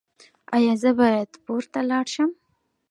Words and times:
ایا 0.55 0.73
زه 0.81 0.91
باید 0.99 1.29
پورته 1.43 1.79
لاړ 1.89 2.05
شم؟ 2.13 2.29